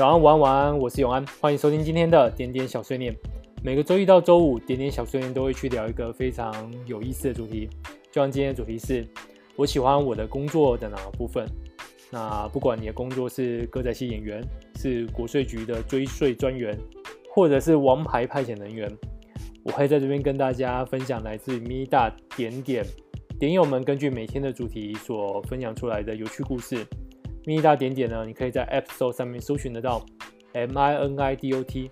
[0.00, 3.14] 早安，晚安，晚安，我是永安，欢迎收听今天的点点小碎念。
[3.62, 7.68] 每个周一到周五，点点小碎念都会去聊一个非常有意思的主题。
[8.10, 9.06] 就像今天的主题是，
[9.56, 11.46] 我喜欢我的工作的哪个部分？
[12.10, 14.42] 那不管你的工作是歌仔戏演员，
[14.76, 16.74] 是国税局的追税专员，
[17.34, 18.90] 或者是王牌派遣人员，
[19.62, 22.82] 我会在这边跟大家分享来自咪大点点
[23.38, 26.86] 点友们根据每天的主题所分享出来的有趣故事。
[27.44, 30.04] Mini 大点点呢，你可以在 App Store 上面搜寻得到
[30.52, 31.90] M I N I D O T。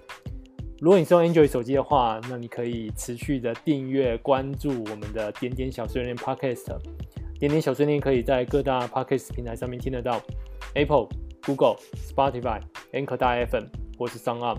[0.80, 6.76] 如果你是用 Android 手机的话，那你可以持续的订阅关注我们的点点小碎念 Podcast。
[7.40, 10.20] 点点小碎念可以在各大 Podcast 平台上面听得到
[10.74, 11.08] ，Apple、
[11.44, 12.60] Google、Spotify、
[12.92, 13.64] Anchor 大 FM
[13.96, 14.58] 或是 SoundOn。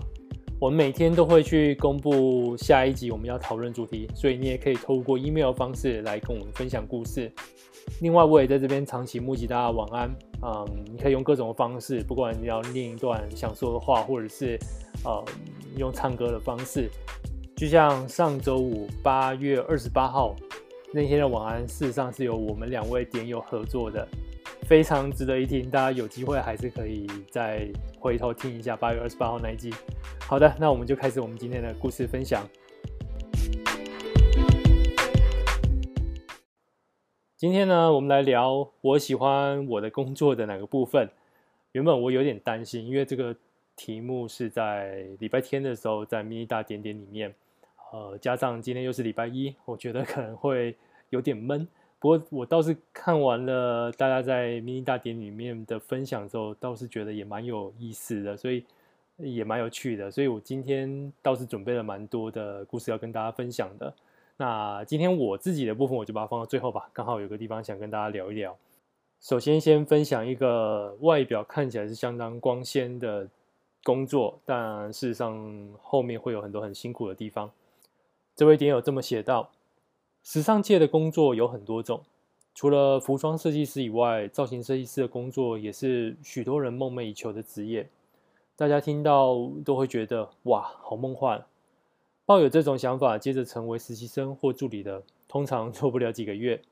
[0.58, 7.32] 我们每天都会去公布下一集我们要讨论主题，所以你也可以透过 email 方式来跟我们分享故事。
[8.02, 10.10] 另外，我也在这边长期募集大家晚安。
[10.42, 14.58] 嗯，你可以用各种方式，不管你要念一段想说的话，或者是
[15.04, 15.24] 呃
[15.76, 16.88] 用唱歌的方式，
[17.56, 20.34] 就像上周五八月二十八号
[20.94, 24.08] 那天的晚安，事实上是由我们两位点友合作的，
[24.62, 25.70] 非常值得一听。
[25.70, 29.70] 大家有机会还是可以再回头听一下八月二十八号那一集。
[30.20, 32.48] 好的，那我们就开始我们今天的故事分享。
[37.40, 41.08] 今天呢，我们来聊我喜欢我的工作的哪个部分。
[41.72, 43.34] 原本我有点担心，因为这个
[43.74, 47.34] 题目是在礼拜天的时候在 mini 大点点里面，
[47.94, 50.76] 呃，加上今天又是礼拜一，我觉得可能会
[51.08, 51.66] 有点闷。
[51.98, 58.62] 不过我倒是看完了大家在 mini 大点里面的分享之后，倒是觉得也蛮有意思的，所以
[59.16, 60.10] 也蛮有趣的。
[60.10, 63.94] 所以我今天倒是准备了蛮多的故事要跟大家分享的。
[64.40, 66.88] 那今天我自己的部分，我就把它放到最后吧。
[66.94, 68.56] 刚好有个地方想跟大家聊一聊。
[69.20, 73.28] 首先，先分享一个外表看起来是相当光鲜的
[73.84, 77.50] 工作，但事实上后面会有很多很辛苦的地方。
[78.34, 79.50] 这位点友这么写道：
[80.22, 82.00] 时尚界的工作有很多种，
[82.54, 87.86] 除了服装设计师以外，造型设计师的工作也是许多人梦寐以求的职业。
[88.56, 91.44] 大家听到都会觉得哇，好梦幻。
[92.30, 96.62] 抱有这种想法，接着成为实习生或助理的，通常做不了几个月，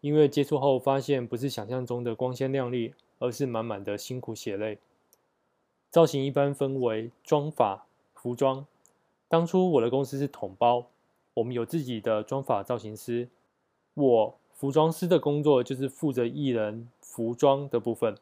[0.00, 4.78] 因为接触后发现不是想象中的光鲜亮丽，而是满满的辛苦血泪。
[5.90, 8.64] 造型一般分为妆发、服装。
[9.26, 10.86] 当初我的公司是统包，
[11.34, 13.28] 我们有自己的妆发造型师。
[13.94, 18.16] 我服装师的工作就是负责艺人服装的部分。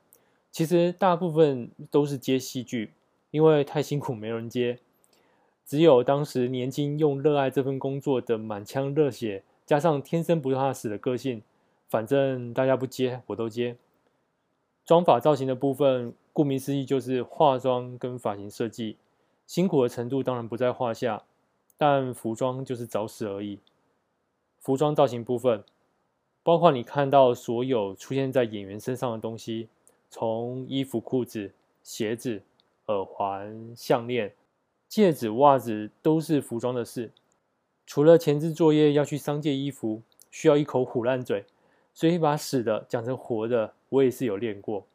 [0.50, 2.92] 其实大部分都是接戏剧，
[3.30, 4.78] 因为太辛苦没人接。
[5.68, 11.42] 只有当时年轻又热爱这份工作的满腔热血，加上天生不怕死的个性，
[11.90, 13.76] 反正大家不接我都接。
[14.86, 18.96] 妆发造型的部分，顾名思义就是化妆跟发型设计，
[19.46, 21.24] 辛苦的程度当然不在话下。
[21.76, 23.58] 但服装就是找死而已。
[24.58, 25.62] 服装造型部分，
[26.42, 29.68] 包括你看到所有出现在演员身上的东西，
[30.08, 31.52] 从衣服、裤子、
[31.82, 32.42] 鞋子、
[32.86, 34.32] 耳环、项链。
[34.88, 37.10] 戒指、袜子都是服装的事。
[37.86, 41.44] 除了前置作业要去商界衣服，需要一口虎烂嘴，
[41.92, 44.86] 所以把死的讲成活的，我也是有练过。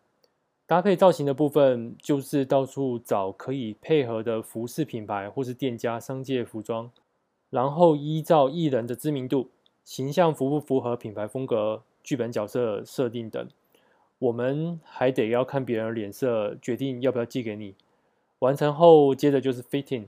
[0.66, 6.90] 搭配造型的部分，就是到处找可以配合的服饰品牌或是店家商界服装，
[7.50, 9.50] 然后依照艺人的知名度、
[9.84, 13.48] 形象符不符合品牌风格、剧本角色设定等，
[14.20, 17.76] 我们还得要看别人脸色，决定要不要寄给你。
[18.44, 20.06] 完成后，接着就是 fitting。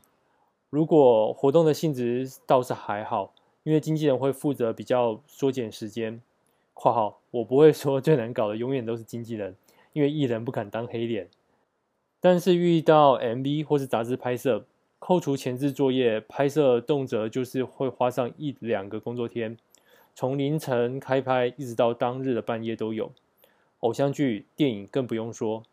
[0.69, 6.21] 如果活动的性质倒是还好，因为经纪人会负责比较缩减时间。
[6.73, 9.55] 括号我不会说最难搞的永远都是经纪人，
[9.93, 11.29] 因为艺人不敢当黑脸。
[12.19, 14.65] 但是遇到 MV 或是杂志拍摄，
[14.99, 19.55] 扣除前置作业，拍摄动辄就是会花上一两个工作天，
[20.13, 23.13] 从凌晨开拍一直到当日的半夜都有。
[23.79, 25.63] 偶像剧、电影更不用说。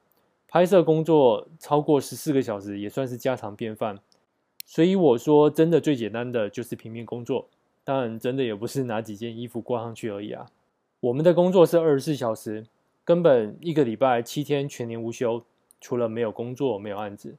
[0.52, 3.98] 拍摄工作超过十四个小时也算是家常便饭，
[4.66, 7.48] 所以我说真的最简单的就是平面工作，
[7.82, 10.44] 当然真的也不是拿几件衣服挂上去而已啊。
[11.00, 12.66] 我们的工作是二十四小时，
[13.02, 15.42] 根本一个礼拜七天全年无休，
[15.80, 17.34] 除了没有工作没有案子。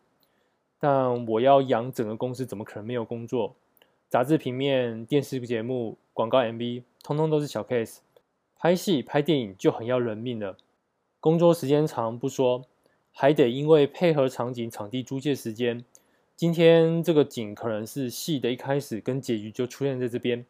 [0.80, 3.56] 但我要养整个公司，怎么可能没有工作？
[4.10, 8.00] 杂志平面、电视节目、广告 MV，通通都是小 case。
[8.58, 10.58] 拍戏拍电影就很要人命了，
[11.20, 12.64] 工作时间长不说。
[13.14, 15.86] 还得因为配合场景、场地租借时间，
[16.36, 20.44] 今天这个景可能是戏的一开始跟结局就出现在这边，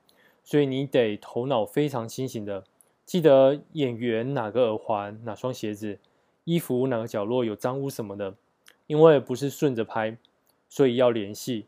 [0.43, 2.63] 所以你得头脑非常清醒的
[3.05, 5.99] 记得演员哪个耳环、哪双鞋子、
[6.45, 8.33] 衣服哪个角落有脏污什么的，
[8.87, 10.17] 因为不是顺着拍，
[10.69, 11.65] 所以要联系，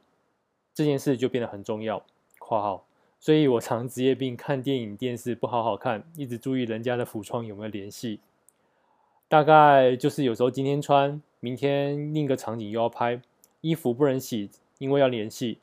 [0.74, 2.02] 这件事就变得很重要。
[2.40, 2.88] 括号，
[3.20, 8.20] 所以我常职业病，看电影电视不好好看，一直注意人家的服装有没有联系。
[9.28, 13.20] 大概就是有时候今天穿，明天另一个场景又要拍，
[13.62, 15.60] 衣服不能洗，因为要联系。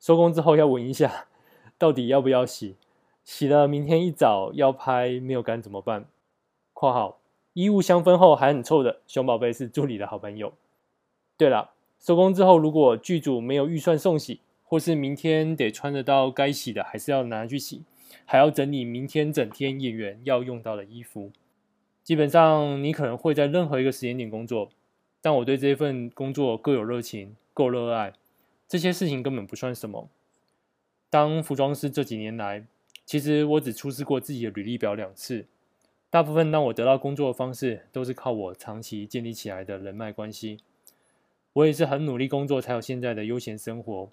[0.00, 1.26] 收工之后要闻一下，
[1.76, 2.76] 到底要不要洗？
[3.22, 6.06] 洗了明天一早要拍，没有干怎么办？
[6.72, 7.18] 括号，
[7.52, 10.54] 衣物香氛后还很臭的熊宝贝是助理的好朋友。
[11.36, 11.70] 对了，
[12.00, 17.82] 收工之后如果剧组没有预算送洗，或是明天得穿得到该洗的，还是要拿去洗，
[18.24, 21.30] 还要整理明天整天演员要用到的衣服。
[22.02, 24.70] 基本上，你可能会在任何一个时间点工作，
[25.20, 28.12] 但我对这份工作够有热情，够热爱，
[28.66, 30.08] 这些事情根本不算什么。
[31.08, 32.66] 当服装师这几年来，
[33.04, 35.46] 其实我只出示过自己的履历表两次，
[36.10, 40.58] 大部分让我得到工作的方式，都是靠我长期建立起来的人脉关系。
[41.52, 44.10] 我也是很努力工作，才有现在的悠闲生活。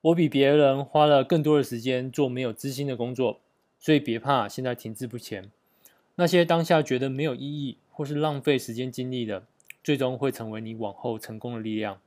[0.00, 3.40] 我比别人花了更多的时间做没有资薪的工作，
[3.78, 5.50] 所以别怕现在停滞不前。
[6.16, 9.44] 那些当下觉得没有意义或是浪费时间精力的，
[9.82, 12.00] 最终会成为你往后成功的力量。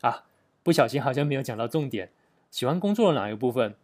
[0.00, 0.24] 啊，
[0.62, 2.10] 不小心好像没有讲到重点。
[2.50, 3.74] 喜欢工作的哪一个部分？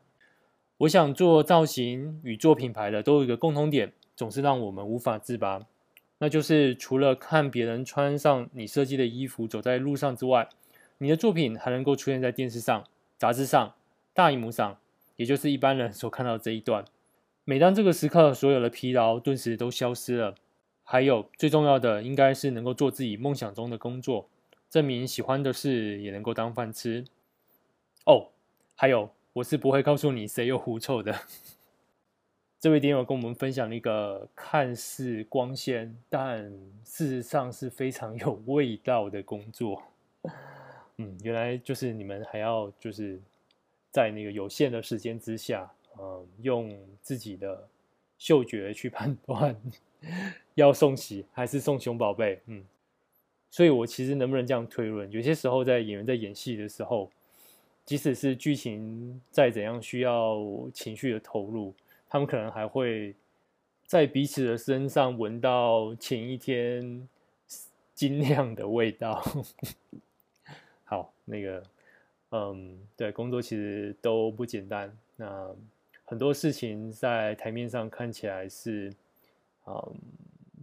[0.79, 5.67] 我想做造型与做品牌的都有一个共同点，总是让我们无法自拔。
[6.19, 10.49] 那就是除了看别人穿上你设计的衣服走在路上之外，
[10.99, 12.85] 你的作品还能够出现在电视上、
[13.19, 13.75] 杂志上、
[14.13, 14.79] 大荧幕上，
[15.17, 16.85] 也就是一般人所看到这一段。
[17.49, 20.35] 每当这个时刻，所有的疲劳顿时都消失了。
[20.83, 24.29] 还有最重要的，应该是能够做自己梦想中的工作，
[24.69, 27.05] 证明喜欢的事也能够当饭吃。
[28.05, 28.31] 哦，
[28.75, 31.15] 还有，我是不会告诉你谁有狐臭的。
[32.59, 36.51] 这位点友跟我们分享了一个看似光鲜，但
[36.83, 39.85] 事实上是非常有味道的工作。
[40.97, 43.21] 嗯，原来就是你们还要就是
[43.93, 45.73] 在那个有限的时间之下。
[45.99, 47.69] 嗯，用自己的
[48.19, 49.55] 嗅觉去判断
[50.55, 52.41] 要送喜还是送熊宝贝。
[52.47, 52.65] 嗯，
[53.51, 55.11] 所以我其实能不能这样推论？
[55.11, 57.11] 有些时候在演员在演戏的时候，
[57.85, 60.39] 即使是剧情再怎样需要
[60.73, 61.75] 情绪的投入，
[62.09, 63.15] 他们可能还会
[63.87, 67.09] 在彼此的身上闻到前一天
[67.95, 69.23] 精酿的味道。
[70.85, 71.63] 好，那个，
[72.31, 74.97] 嗯，对，工作其实都不简单。
[75.17, 75.55] 那。
[76.09, 78.95] 很多事情在台面上看起来是，
[79.67, 79.95] 嗯，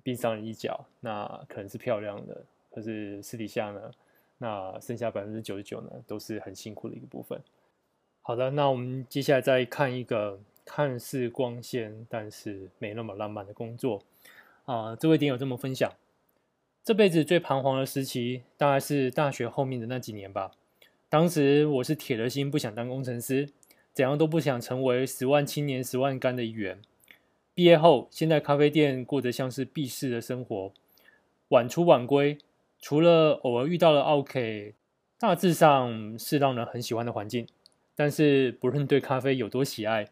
[0.02, 2.42] 冰山一角，那可能是漂亮的，
[2.72, 3.92] 可是私底下呢，
[4.38, 7.42] 那剩下百分之九十九呢，都是很辛苦的一个部分。
[8.22, 14.02] 好的，那我们接下来再看一个看似光鲜，但是没那么浪漫的工作。
[14.64, 15.92] 啊、这位点友这么分享，
[16.86, 20.52] 这辈子最彷徨的时期，大概是大学后面的那几年吧。
[21.10, 23.50] 当时我是铁了心不想当工程师。
[23.94, 26.82] 怎样都不想成为十万青年十万干的一员。
[27.54, 30.74] 毕业后，先在咖啡店过得像是闭市的生活，
[31.50, 32.40] 晚出晚归，
[32.80, 34.74] 除了偶尔遇到了奥 K，，
[35.20, 37.48] 大致上是让人很喜欢的环境。
[37.96, 40.08] 但是，不论对咖啡有多喜爱，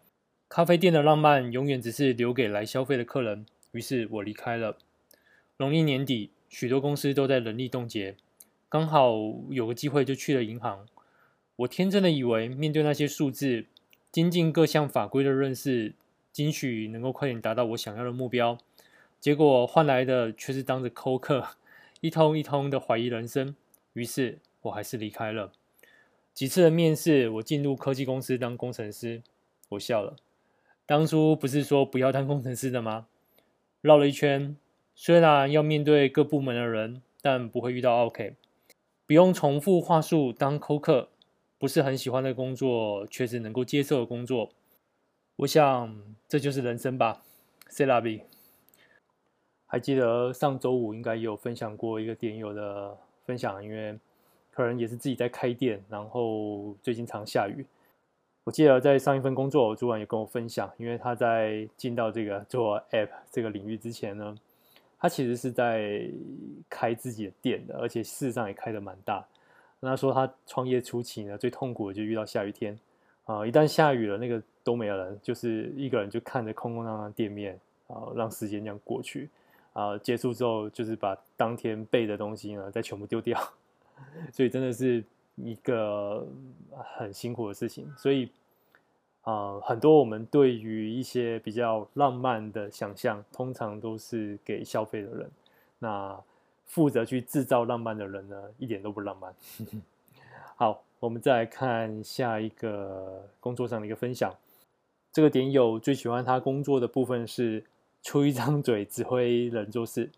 [0.47, 3.45] 咖啡店的浪漫永远只是留给来消费的客人。
[3.71, 4.77] 于是我离开了。
[5.57, 8.15] 农历年底，许多公司都在人力冻结，
[8.69, 9.15] 刚好
[9.49, 10.85] 有个机会就去了银行。
[11.55, 13.65] 我天真的以为，面对那些数字，
[14.11, 15.93] 精进各项法规的认识，
[16.33, 18.57] 兴许能够快点达到我想要的目标。
[19.19, 21.47] 结果换来的却是当着抠客，
[22.01, 23.55] 一通一通的怀疑人生。
[23.93, 25.51] 于是我还是离开了。
[26.33, 29.21] 几次的面试，我进入科技公司当工程师。
[29.69, 30.17] 我笑了，
[30.85, 33.07] 当初不是说不要当工程师的吗？
[33.79, 34.57] 绕了一圈，
[34.93, 38.35] 虽然要面对各部门的人，但不会遇到 OK，
[39.05, 41.09] 不用重复话术当抠客。
[41.61, 44.49] 不是很喜欢的工作，却是能够接受的工作。
[45.35, 45.95] 我想
[46.27, 47.21] 这就是人生吧。
[47.67, 48.23] C 拉比，
[49.67, 53.95] 还记得上周五应该也有分享过一个点友的分享，因为
[54.49, 57.63] 可能也是自己在开店，然后最近常下雨。
[58.43, 64.35] 我记得在上一份工作，我主管也跟我分享，因为他在进到这个做 App 这个领域之前呢，
[64.97, 66.09] 他其实是在
[66.67, 69.23] 开自己的店的，而且事实上也开的蛮大。
[69.81, 72.79] 跟他说，他创业初期呢，最痛苦的就遇到下雨天
[73.25, 79.27] 啊、一旦下雨了，那个都没有人，就是一个人就看着空空荡荡店面啊、让时间这样过去
[79.73, 83.41] 啊、结束之后，就是把当天备的东西呢，再全部丢掉。
[84.31, 85.03] 所以真的是
[85.35, 86.27] 一个
[86.97, 87.91] 很辛苦的事情。
[87.97, 88.29] 所以
[89.23, 95.31] 啊、很多我们对于一些比较浪漫的想象，通常都是给消费的人。
[95.79, 96.19] 那
[96.71, 99.35] 负责去制造浪漫的人呢，一点都不浪漫。
[100.55, 104.33] 好，我们再来看下一个工作上的一个分享。
[105.11, 107.65] 这个点友最喜欢他工作的部分是
[108.01, 110.09] 出一张嘴指挥人做事。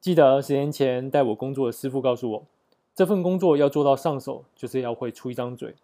[0.00, 2.44] 记得十年前带我工作的师傅告诉我，
[2.92, 5.76] 这份工作要做到上手，就是要会出一张嘴。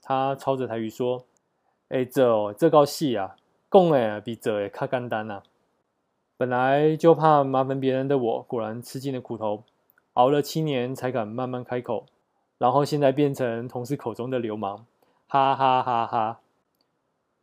[0.00, 1.24] 他操着台语说
[1.90, 3.34] ：“哎，这这高戏啊，
[3.68, 5.42] 讲诶比做诶较简单呐。”
[6.40, 9.62] 本来就怕麻烦别人的我，果然吃尽了苦头，
[10.14, 12.06] 熬了七年才敢慢慢开口，
[12.56, 14.86] 然后现在变成同事口中的流氓，
[15.28, 16.40] 哈哈哈哈。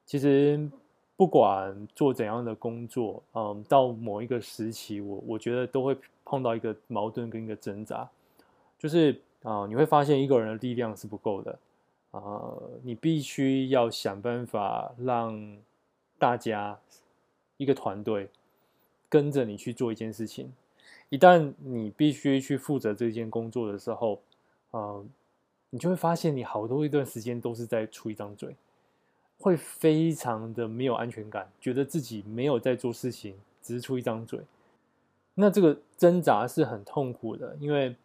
[0.03, 0.67] 其实
[1.15, 8.09] 不管做怎样的工作，嗯，到某一个时期，我我觉得都会碰到一个矛盾跟一个挣扎，
[8.79, 11.59] 就是啊、你会发现一个人的力量是不够的，
[12.09, 12.51] 啊、
[12.81, 15.55] 你必须要想办法让
[16.17, 16.79] 大家
[17.57, 18.27] 一个团队
[19.09, 20.51] 跟着你去做一件事情。
[21.09, 24.21] 一旦你必须去负责这件工作的时候，
[24.71, 25.05] 啊、呃，
[25.69, 28.55] 你就会发现你好多一段时间都是在出一张嘴。
[29.39, 34.39] 会非常的没有安全感，觉得自己没有在做事情，只是出一张嘴。
[35.35, 37.95] 那这个挣扎是很痛苦的，因为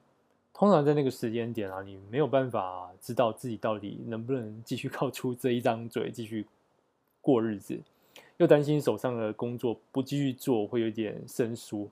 [0.53, 6.47] 通常在那个时间点啊，你没有办法知道自己到底能不能继续 靠出这一张嘴继续
[7.23, 7.81] 过日子，
[8.37, 11.91] 又担心手上的工作不继续做会有点生疏。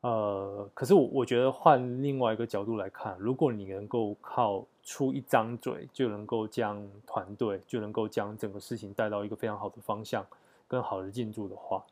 [0.00, 10.26] 呃，可是我我觉得换另外一个角度来看，如果你能够靠出一张嘴就能够将团队就能够将整个事情带到一个非常好的方向
[10.68, 11.82] 跟好的进度的话，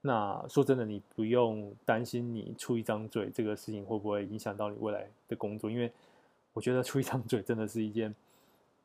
[0.00, 5.92] 那说真的，你不用担心你出一张嘴这个事情会不会影响到你未来的工作，因为
[6.52, 8.12] 我觉得出一张嘴真的是一件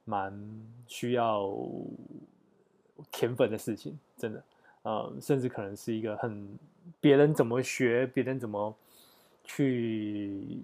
[0.04, 0.32] 蛮
[0.88, 1.52] 需要
[3.16, 4.44] 甜粉的事情，真的。
[4.84, 6.60] 呃，甚至可能是一个很
[7.00, 8.76] 别人怎么学，别人怎么
[9.46, 10.60] 去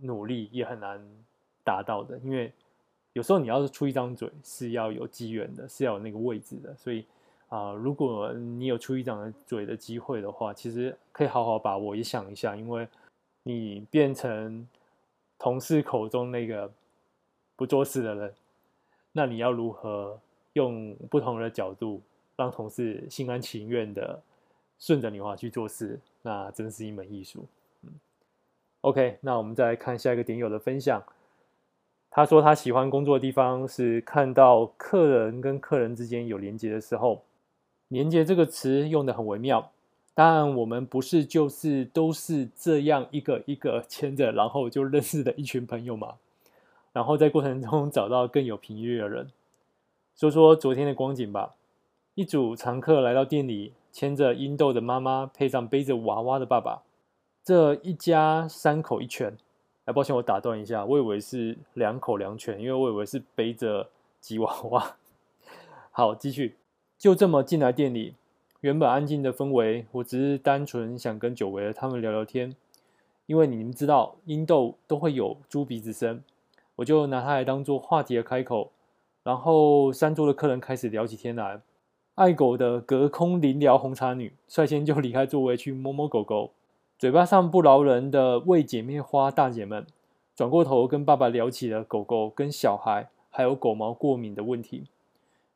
[0.00, 0.98] 努力，也很难
[1.62, 2.18] 达到的。
[2.24, 2.50] 因为
[3.12, 6.74] 有时候你要是出一张嘴，是要有机缘的，是要有那个位置的。
[6.74, 7.04] 所以
[7.48, 12.88] 啊、如果你有出一张嘴的机会的话，其实可以好好把握，也想一下，因为
[13.42, 14.66] 你变成
[15.38, 16.72] 同事口中那个
[17.56, 18.34] 不做事的人，
[19.12, 20.18] 那你要如何
[20.54, 22.00] 用不同的角度？
[22.36, 24.18] 让同事心甘情愿的
[24.78, 27.44] 顺着你话去做事，那真是一门艺术。
[27.82, 27.90] 嗯
[28.80, 31.02] ，OK，那我们再来看下一个点友的分享。
[32.10, 37.22] 他说他喜欢工作的地方是看到客人跟客人之间有连接的时候。
[37.88, 39.72] 连接这个词用得很微妙，
[40.14, 46.14] 但我们不是就是都是这样一个一个牵着，然后就认识的一群朋友嘛？
[46.92, 49.28] 然后在过程中找到更有频率的人。
[50.14, 51.54] 说说昨天的光景吧。
[52.14, 56.82] 一组常客来到店里，牵着婴豆的妈妈，配上背着娃娃的爸爸，
[57.42, 59.36] 这一家三口一犬。
[59.86, 63.88] 哎，抱歉，我打断一下，我以为是两口两犬，因为我以为是背着
[64.20, 64.96] 吉娃娃。
[65.90, 66.56] 好，继续。
[66.98, 68.14] 就这么进来店里，
[68.60, 72.54] 原本安静的氛围，我只是单纯想跟久违的他们聊聊天，
[73.24, 76.22] 因为你们知道，婴豆都会有猪鼻子声，
[76.76, 78.70] 我就拿它来当做话题的开口，
[79.22, 81.60] 然后三桌的客人开始聊起天来。
[82.14, 86.52] 爱狗的隔空临聊红茶女率先就离开座位去摸摸狗狗，
[86.98, 89.86] 嘴巴上不饶人的伪姐妹花大姐们
[90.34, 94.84] 转过头跟爸爸聊起了狗狗跟小孩还有狗毛过敏的问题。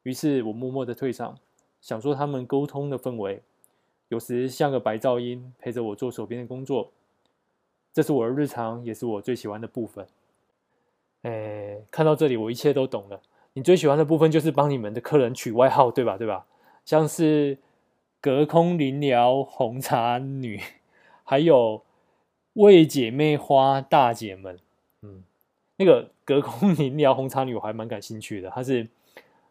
[0.04, 1.38] 于是我默默的退场，
[1.80, 3.42] 想说他们沟通的氛围
[4.09, 6.92] 有时像个白噪音，陪着我做手边的工作。
[7.92, 10.06] 这是我的日常，也是我最喜欢的部分。
[11.23, 13.21] 哎，看到这里我一切都懂了。
[13.55, 16.17] 你最喜欢的部分就是帮你们的客人取外号，对吧？
[16.19, 16.47] 对吧？
[16.85, 17.59] 像是
[18.21, 20.61] 隔空临聊红茶女，
[21.25, 21.83] 还有
[22.55, 24.59] 伪姐妹花大姐们，
[25.03, 25.23] 嗯，
[25.77, 28.89] 那个隔空临聊红茶女我还蛮感兴趣的，她是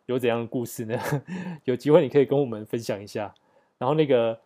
[0.06, 1.00] 有怎样的故事呢？
[1.66, 3.34] 有机会你可以跟我们分享一下。
[3.78, 4.40] 然后那个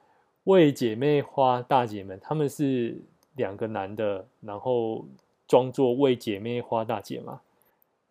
[0.45, 2.95] 伪姐妹花大姐们，他们是
[3.35, 5.05] 两个男的，然后
[5.47, 7.41] 装作伪姐妹花大姐嘛。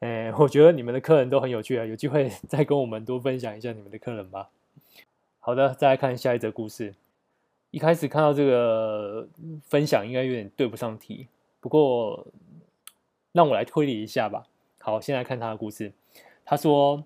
[0.00, 4.50] 哎，我觉得你们的客人都很有趣啊，有机会 再跟我们多分享一下你们的客人吧。
[5.40, 6.94] 好的，再来看下一则故事。
[7.70, 9.28] 一开始看到这个
[9.62, 11.28] 分享，应该有点对不上题，
[11.60, 12.26] 不过
[13.32, 14.46] 让我来推理一下吧。
[14.80, 15.92] 好，先来看他的故事。
[16.44, 17.04] 他说：“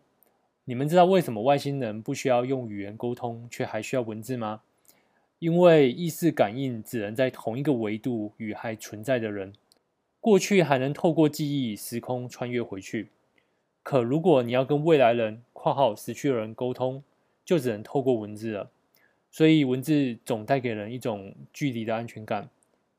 [0.64, 4.62] 你们知道为什么外星人不需要用语言沟通，却还需要文字吗？
[5.38, 9.54] 因为意识感应只能在同一个维度与还存在的人。
[10.20, 13.08] 过去还能透过记忆时空穿越回去，
[13.82, 17.02] 可如果你要跟未来人（括号死去的人）沟通，
[17.44, 18.70] 就只能透过文字了，
[19.30, 22.50] 所以文字总带给人一种距离的安全感，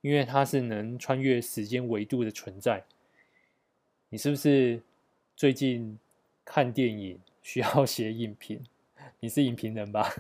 [0.02, 2.84] 因为它是能穿越时间维度的存在。
[4.10, 4.82] 你是不是
[5.36, 5.98] 最近
[6.44, 8.60] 看电影需要写影评？
[9.20, 10.12] 你是影评人吧？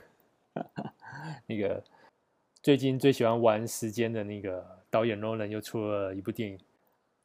[1.48, 1.84] 那个
[2.62, 6.60] 最近最喜欢玩时间的那个导演诺兰又出了一部电影，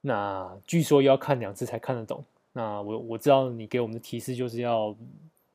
[0.06, 2.24] 那据说要看两次才看得懂。
[2.52, 4.94] 那我我知道你给我们的提示就是要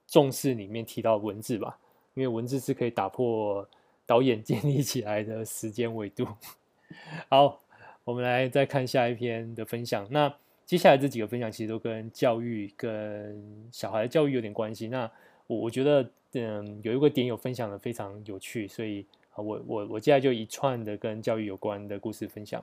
[0.07, 1.77] 重视里面提到文字吧，
[2.13, 3.67] 因为文字是可以打破。
[4.03, 6.27] 导演建立起来的时间维度。
[7.29, 7.61] 好，
[8.03, 10.05] 我们来再看下一篇的分享。
[10.09, 10.33] 那
[10.65, 13.41] 接下来这几个分享其实都跟教育、跟
[13.71, 14.89] 小孩教育有点关系。
[14.89, 15.09] 那
[15.47, 19.05] 我我觉得，嗯，有一个点有分享的非常有趣，所以
[19.35, 22.61] 我我我接下来就一串的跟教育有关的故事分享。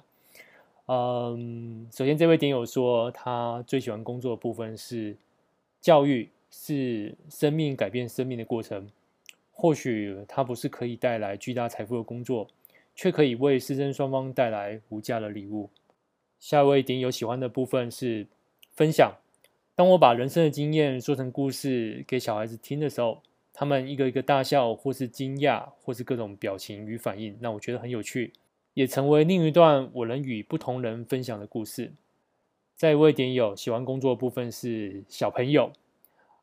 [0.91, 5.15] 嗯，首先这位点友说，他最喜欢工作的部分是
[5.83, 8.89] 教育，是生命改变生命的过程。
[9.53, 12.49] 或许它不是可以带来巨大财富的工作，
[12.95, 15.69] 却可以为师生双方带来无价的礼物。
[16.39, 18.27] 下一位点友喜欢的部分是
[18.73, 19.13] 分享。
[19.75, 23.21] 当我把人生的经验说成故事给小孩子听的时候，
[23.53, 28.33] 他们一个一个大笑，或是惊讶，或是各种表情与反应，让我觉得很有趣，
[28.79, 31.91] 也成为另一段我能与不同人分享的故事。
[32.77, 35.73] 再一位点友喜欢工作的部分是小朋友，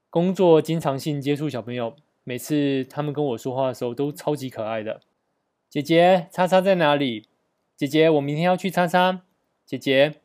[0.09, 1.95] 工作经常性接触小朋友。
[2.25, 4.99] 每次他们跟我说话的时候，都超级可爱的。
[5.69, 7.25] 姐姐，叉叉在哪里？
[7.77, 9.21] 姐姐，我明天要去叉叉。
[9.65, 10.15] 姐姐，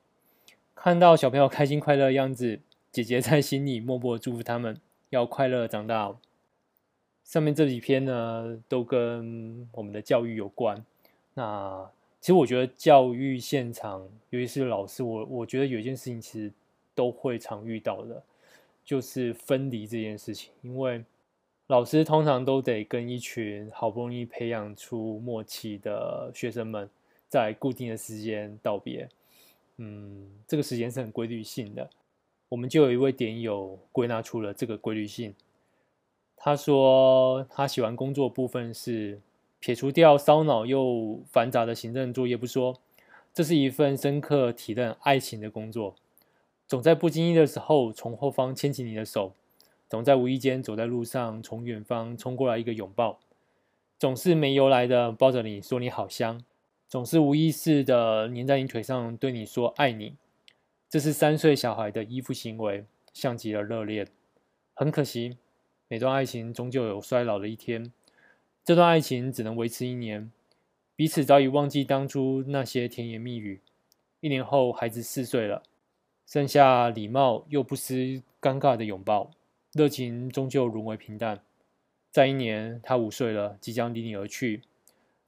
[0.75, 2.59] 看到小朋友开心快乐的样子，
[2.91, 6.17] 姐姐在心里默默祝福他们要快乐长大。
[7.23, 10.85] 上面这几篇呢，都跟我们的教育有关。
[11.35, 11.89] 那
[12.21, 16.53] 其实我觉得教育现场，尤其是老师，我我觉得有一件事情其实
[16.95, 18.23] 都会常遇到的，
[18.85, 21.05] 就是分离这件事情，因为。
[21.67, 26.91] 老师通常都得跟一群好不容易培养出默契的学生们，
[27.29, 29.09] 在固定的时间道别。
[29.77, 31.89] 嗯，这个时间是很规律性的。
[32.49, 35.33] 我们就有一位点友归纳出了这个规律性。
[36.37, 39.21] 他说他喜欢工作部分是
[39.61, 42.81] 撇除掉烧脑又繁杂的行政作业不说，
[43.33, 45.95] 这是一份深刻体认爱情的工作。
[46.67, 49.35] 总在不经意的时候从后方牵起你的手。
[49.89, 53.19] 总在无意间走在路上，从远方冲过来一个拥抱，
[53.99, 56.45] 总是没由来的抱着你说你好香，
[56.89, 60.15] 总是无意识的黏在你腿上对你说爱你。
[60.89, 64.07] 这是三岁小孩的依附行为，像极了热恋。
[64.75, 65.37] 很可惜，
[65.89, 67.93] 每段爱情终究有衰老的一天。
[68.65, 70.31] 这段爱情只能维持一年，
[70.95, 73.61] 彼此早已忘记当初那些甜言蜜语。
[74.21, 75.63] 一年后，孩子四岁了，
[76.27, 79.31] 剩下礼貌又不失尴尬的拥抱。
[79.73, 81.41] 热情终究沦为平淡。
[82.11, 84.63] 再一年，他五岁了，即将离你而去。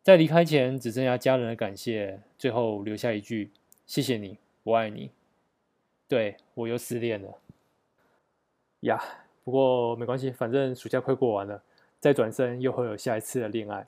[0.03, 3.51] 在离开前，只剩下家人的感谢，最后留下一句
[3.87, 5.11] ：“谢谢你，我爱你。”
[6.07, 7.39] 对，我又失恋了
[8.81, 9.01] 呀。
[9.45, 11.63] 不过没关系，反正暑假快过完了，
[12.03, 13.87] 再转身又会有下一次的恋爱。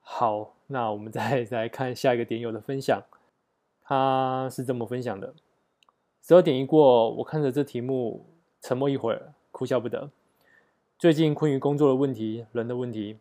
[0.00, 3.00] 好，那我们再 来看下一个点友的分享。
[3.80, 5.32] 他是这么分享的：
[6.20, 8.26] 十二点一过，我看着这题目。
[8.60, 10.10] 沉默一会儿，哭笑不得。
[10.98, 13.18] 最近困于工作的问题、人的问题，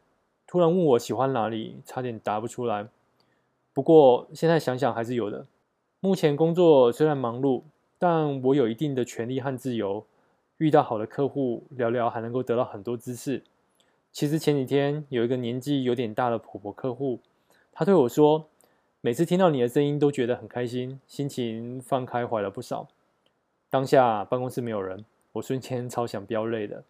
[0.48, 2.88] 突然问我喜欢哪里，差点答不出来。
[3.72, 5.46] 不过现在想想还是有的。
[6.00, 7.62] 目前工作虽然忙碌，
[8.00, 10.04] 但我有一定的权利和自由。
[10.58, 13.44] 遇到好的客户，聊聊还能够得到很多知识。
[14.12, 17.20] 其实前几天有一个年纪有点大的婆婆客户，
[17.72, 18.50] 她对我说
[19.02, 22.88] ：“每次听到你的声音都觉得很开心，心情放开怀了不少。”
[23.70, 25.06] 当下办公室没有人。
[25.34, 26.84] 我瞬间超想飙泪的。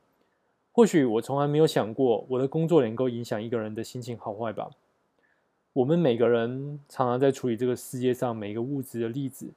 [0.71, 4.69] 或许我从来没有想过，我的工作能够影响一个人的心情好坏吧。
[5.73, 9.51] 我们每个人常常在处理这个世界上每一个物质的粒子，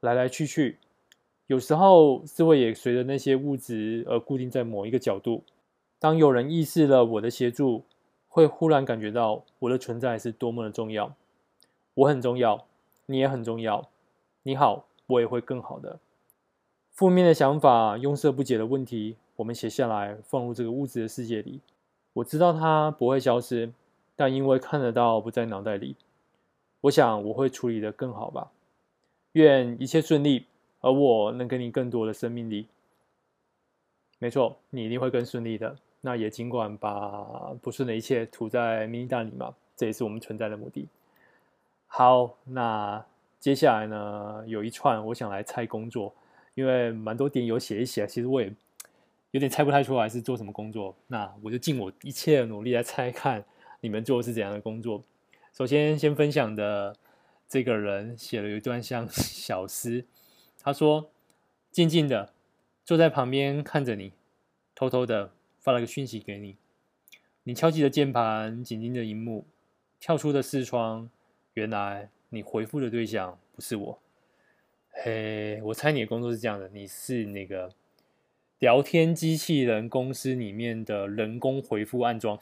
[0.00, 0.76] 来来去去。
[1.46, 5.42] 有时候思维也随着那些物质而固定在某一个角度。
[6.00, 7.84] 当有人意识了我的协助，
[8.28, 11.14] 会忽然感觉到我的存在是多么的重要。
[11.94, 12.66] 我很重要，
[13.06, 13.88] 你也很重要。
[14.44, 15.98] 你好，我也会更好的。
[16.92, 21.60] 负面的想法、庸塞不解的问题，我们写下来，放入这个物质的世界里。
[22.12, 23.72] 我知道它不会消失，
[24.14, 25.96] 但因为看得到，不在脑袋里。
[26.82, 28.52] 我想我会处理得更好吧。
[29.32, 30.46] 愿一切顺利，
[30.80, 32.68] 而我能给你更多的生命力。
[34.20, 35.76] 没错，你一定会更顺利的。
[36.00, 40.88] 那也尽管把不顺的一切涂在迷你大里嘛，这也是我们存在的目的。
[41.86, 43.04] 好，那
[43.40, 46.14] 接下来呢，有一串我想来猜工作。
[46.54, 48.52] 因为蛮多点有写一写，其实我也
[49.30, 50.92] 有点猜不太出来是做什么工作。
[51.06, 53.44] 那我就尽我一切努力来猜看
[53.80, 55.00] 你们做的是怎样的工作。
[55.52, 56.96] 首先，先分享的
[57.48, 60.04] 这个人写了一段像小诗，
[60.60, 61.08] 他说
[61.70, 62.32] ：“静静的
[62.84, 64.12] 坐在旁边看着你，
[64.74, 66.56] 偷偷的发了个讯息给你。
[67.44, 69.46] 你敲击着键盘，紧盯着荧幕，
[70.00, 71.08] 跳出的视窗，
[71.54, 73.98] 原来你回复的对象不是我。
[74.90, 77.72] 嘿，我猜你的工作是这样的，你是那个
[78.58, 82.38] 聊天机器人公司里面的人工回复安装，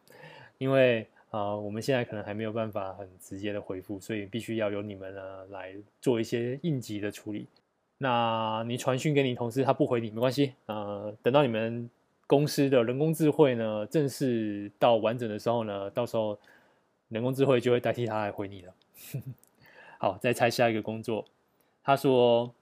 [0.58, 7.46] 因为。”啊，我们现在可能还没有办法很直接的回复，所以必须要由你们呢来做一些应急的处理。
[7.98, 11.90] 那你传讯给你同事，他不回你没关系，呃，等到你们
[12.28, 16.38] 公司的人工智慧呢正式到完整的时候呢，到时候
[17.08, 18.74] 人工智慧就会代替他来回你了。
[19.98, 21.24] 好，再猜下一个工作。
[21.82, 22.54] 他说，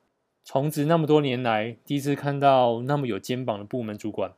[0.45, 4.33] 从职那么多年来，第一次看到那么有肩膀的部门主管。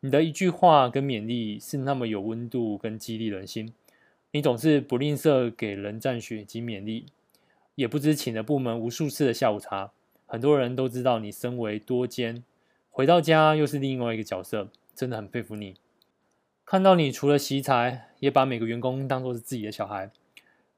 [0.00, 3.72] 你的一句话跟勉励是那么有温度跟激励人心，
[4.32, 7.06] 你总是不吝啬给人赞许及勉励，
[7.74, 9.92] 也不知请了部门无数次的下午茶。
[10.26, 12.42] 很多人都知道你身为多兼，
[12.94, 15.76] 回到家又是另外一个角色，真的很佩服你。
[16.66, 20.10] 看到你除了惜才，也把每个员工当作是自己的小孩。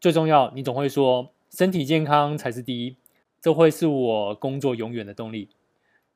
[0.00, 2.94] 最重要，你总会说身体健康才是第一，
[3.40, 5.48] 这会是我工作永远的动力。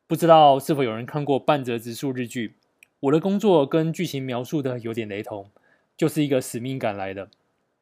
[0.06, 2.54] 不知道是否有人看过半泽直树日剧？
[3.00, 5.50] 我的工作跟剧情描述的有点雷同，
[5.96, 7.28] 就是一个使命感来的，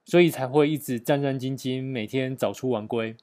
[0.06, 3.14] 所以才会一直战战兢兢，每天早出晚归。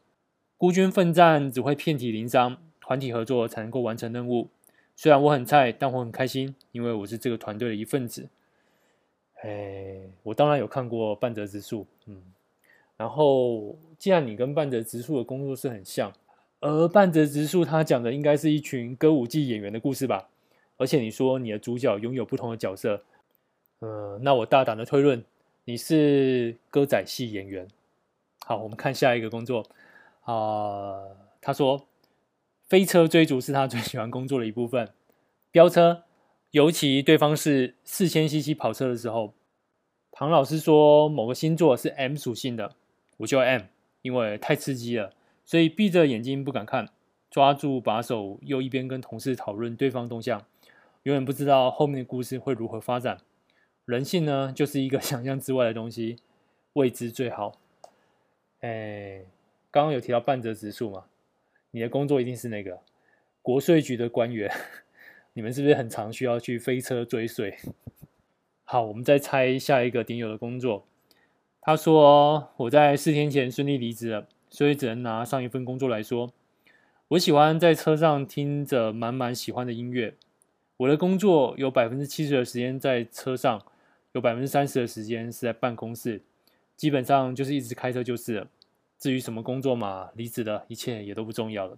[0.55, 4.49] 孤军奋战只会遍体鳞伤，团体合作才能够完成任务。
[5.03, 8.29] 虽然我很菜，但我很开心，因为我是这个团队的一份子。
[9.41, 12.23] 哎，我当然有看过半泽直树，嗯。
[12.95, 16.13] 然后，既然你跟半泽直树的工作是很像，
[16.61, 20.29] 而半泽直树他讲的应该是一群歌舞伎演员的故事吧？
[20.77, 23.03] 而且你说你的主角拥有不同的角色，
[23.81, 25.21] 嗯，那我大胆的推论，
[25.65, 27.67] 你是歌仔戏演员。
[28.45, 29.65] 好，我们看下一个工作
[30.21, 31.03] 啊，
[31.41, 31.85] 他说
[32.73, 34.89] 飞车追逐是他最喜欢工作的一部分，
[35.51, 36.05] 飙车，
[36.49, 39.35] 尤其对方是四千 CC 跑车的时候。
[40.11, 42.73] 唐老师说某个星座是 M 属性的，
[43.17, 43.61] 我就 M，
[44.01, 45.13] 因为太刺激了，
[45.45, 46.89] 所以闭着眼睛不敢看，
[47.29, 50.43] 抓住把手，又一边跟同事讨论对方动向。
[51.03, 53.19] 永远不知道后面的故事会如何发展。
[53.85, 56.15] 人性呢，就是一个想象之外的东西，
[56.73, 57.59] 未知最好。
[58.61, 59.25] 哎，
[59.69, 61.03] 刚刚有提到半折指数嘛？
[61.75, 62.79] 你的工作一定是那个
[63.41, 64.51] 国税局的官员，
[65.33, 67.57] 你们是不是很常需要去飞车追税？
[68.63, 70.85] 好，我们再猜下一个点友的工作。
[71.59, 76.31] 他说：“我在四天前顺利离职了，所以只能拿上一份工作来说。
[77.07, 80.13] 我喜欢在车上听着满满喜欢的音乐。”
[80.77, 83.59] 我的工作有百分之七十的时间在车上，
[84.11, 86.21] 有百分之三十的时间是在办公室，
[86.75, 88.47] 基本上就是一直开车就是了。
[89.03, 91.77] 至于什么工作嘛，离职了，一切也都不重要了。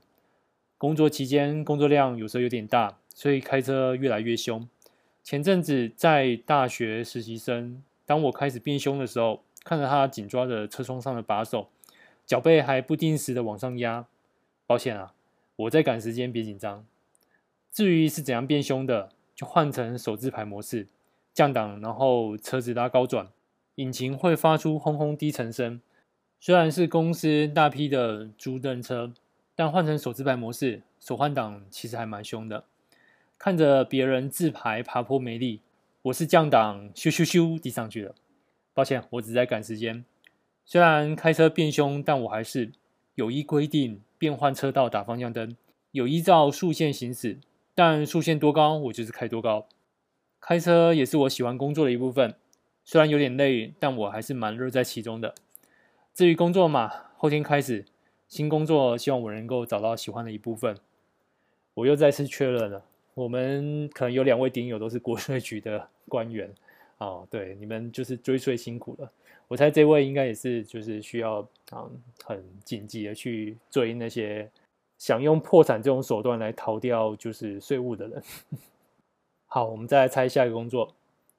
[0.78, 4.70] 工作期间工作量有时候有点大，所以开车越来越凶。
[5.24, 11.68] 前阵子在大学实习生，当我开始变凶的时候，看着他紧抓着车窗上的把手，
[12.28, 14.06] 脚背还不定时的往上压。
[14.68, 15.16] 抱歉啊，
[15.56, 16.86] 我在赶时间，别紧张。
[17.72, 20.86] 至于是怎样变凶的，就换成手自排模式，
[21.34, 23.30] 降档，然后车子拉高转，
[23.78, 25.82] 引擎会发出轰轰低沉声。
[26.46, 29.12] 虽然是公司大批的租赁车，
[29.56, 32.66] 但换成手自排模式，手换挡其实还蛮凶的。
[33.40, 35.62] 看着别人自排爬坡没力，
[36.04, 38.14] 我是降档咻咻咻滴上去了。
[38.76, 40.06] 抱歉，我只在赶时间。
[40.64, 42.72] 虽然开车变凶，但我还是
[43.16, 45.58] 有依规定变换车道打方向灯，
[45.94, 47.40] 有依照速线行驶。
[47.74, 49.68] 但速线多高，我就是开多高。
[50.40, 52.36] 开车也是我喜欢工作的一部分，
[52.84, 55.34] 虽然有点累，但我还是蛮乐在其中的。
[56.16, 57.84] 至于工作嘛，后天开始
[58.30, 60.78] 新工作，希望我能够找到喜欢的一部分。
[61.74, 62.82] 我又再次确认了，
[63.16, 66.50] 我们可能有两位顶友都是国税局的官员
[67.00, 69.12] 哦，对，你们就是追税辛苦了。
[69.50, 74.50] 我猜这位应该也是，就是需要啊、嗯，很紧急的去追那些。
[74.98, 78.24] 想用破产这种手段来逃掉就是税务的人。
[79.48, 80.94] 好，我们再来猜下一个工作。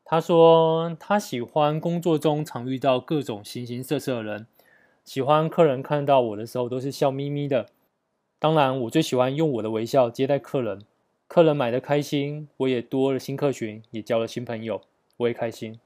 [0.05, 4.47] 他说他喜欢工作中常遇到各种形形色色的人，
[5.07, 7.71] 喜欢客人看到我的时候都是笑眯眯的。
[8.39, 10.83] 当然，我最喜欢用我的微笑接待客人，
[11.27, 14.83] 客人买的开心，我也多了新客群，也交了新朋友，
[15.17, 15.81] 我也开心。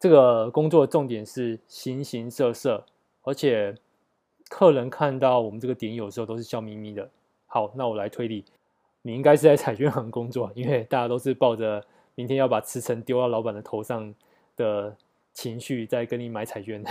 [0.00, 2.84] 这个工作重点是形形色色，
[3.22, 3.76] 而且。
[4.50, 7.10] 客人看到我们这个点有时候都是笑眯眯的。
[7.46, 8.44] 好，那我来推理，
[9.00, 11.82] 你应该是在彩券行工作，因为大家都是抱着
[12.14, 14.14] 明天要把辞呈丢到老板的头上
[14.54, 14.94] 的
[15.32, 16.84] 情绪在跟你买彩券。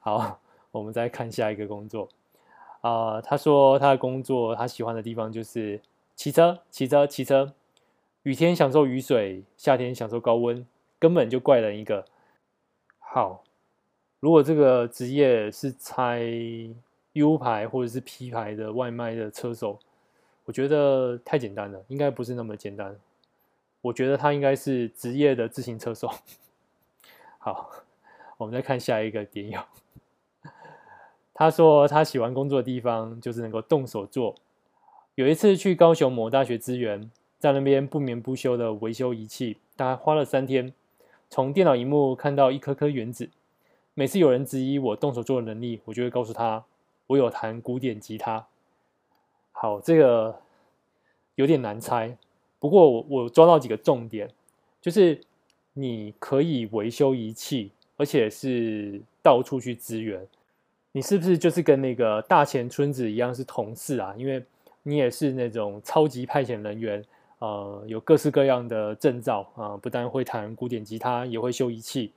[0.00, 2.08] 好，我们再看下一个工作。
[2.80, 5.80] 啊、他说他的工作他喜欢的地方就是
[6.14, 7.52] 骑车，骑车，骑车。
[8.24, 10.66] 雨天享受雨水，夏天享受高温，
[10.98, 12.06] 根本就怪人一个。
[12.98, 13.44] 好，
[14.20, 16.22] 如果这个职业是拆
[17.12, 19.78] U 牌或者是 P 牌的外卖的车手，
[20.46, 22.98] 我觉得太简单了，应该不是那么简单。
[23.82, 26.10] 我觉得他应该是职业的自行车手。
[27.38, 27.70] 好，
[28.38, 29.60] 我们再看下一个点友。
[31.34, 34.34] 他说他喜欢工作的地方就是能够动手做。
[35.16, 37.10] 有一次去高雄某大学支援。
[37.36, 40.72] 在那边不眠不休的维修仪器，大概花了三天。
[41.28, 43.28] 从电脑荧幕看到一颗颗原子。
[43.92, 46.64] 每次有人质疑我动手做的能力，我就会告诉他，
[47.06, 48.46] 我有弹古典吉他。
[49.52, 50.40] 好，这个
[51.34, 52.16] 有点难猜，
[52.58, 54.30] 不过我我抓到几个重点，
[54.80, 55.20] 就是
[55.74, 60.26] 你可以维修仪器，而且是到处去支援。
[60.96, 64.14] 你是不是就是跟那个大前春子一样是同事啊？
[64.16, 64.40] 因为
[64.84, 67.04] 你也是那种超级派遣人员。
[67.40, 72.12] 呃，有各式各样的证照啊，不但会弹古典吉他，也会修仪器，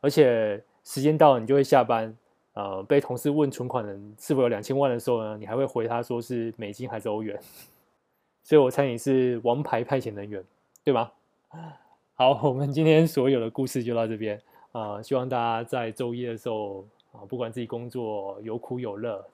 [0.00, 2.12] 而且时间到了你就会下班。
[2.54, 7.38] 呃，被同事问存款人是否有两千万的时候呢，你还会回他说是美金还是欧元。
[8.42, 10.42] 所以我猜你是王牌派遣人员，
[10.82, 11.12] 对吗？
[12.16, 14.36] 好，我们今天所有的故事就到这边
[14.72, 19.28] 啊，呃，希望大家在周一的时候啊，不管自己工作有苦有乐，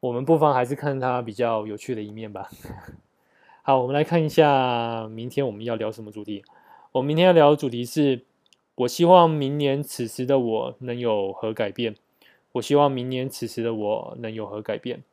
[0.00, 2.50] 我们不妨还是看他比较有趣的一面吧。
[3.62, 6.42] 好，我们来看一下明天我们要聊什么主题。
[6.92, 8.24] 我明天要聊的主题是：
[8.76, 11.94] 我希望明年此时的我能有何改变？
[12.52, 15.04] 我希望明年此时的我能有何改变？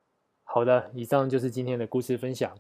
[0.46, 2.56] 好的，以上就是今天的故事分享。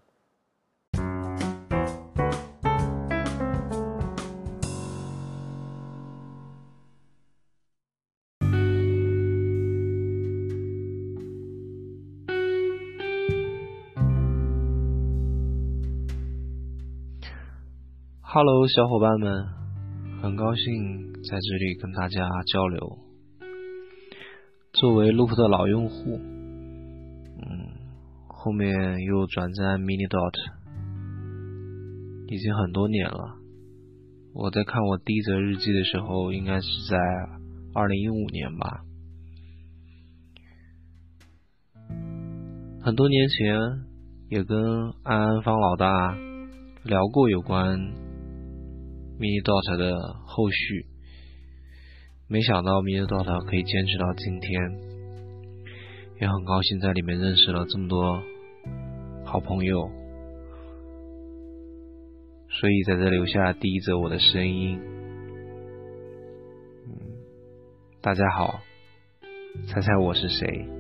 [18.36, 19.48] 哈喽，小伙伴们，
[20.22, 23.00] 很高兴在这里跟大家交流。
[24.74, 27.48] 作为 Loop 的老用户，嗯，
[28.28, 30.34] 后面又转战 Minidot，
[32.28, 33.38] 已经很多年了。
[34.34, 36.98] 我在看我第一则日记的时候，应该是在
[37.74, 38.82] 二零一五年吧。
[42.82, 43.58] 很多年前，
[44.28, 44.60] 也跟
[45.04, 46.18] 安安方老大
[46.84, 48.04] 聊过有关。
[49.18, 50.86] Minidot 的后续，
[52.28, 54.62] 没想到 Minidot 可以坚持到今天，
[56.20, 58.22] 也很高兴在里面认识了这么多
[59.24, 59.90] 好朋友，
[62.50, 64.80] 所以在这留下第一则我的声音。
[66.86, 66.92] 嗯，
[68.02, 68.60] 大家好，
[69.68, 70.75] 猜猜我是谁？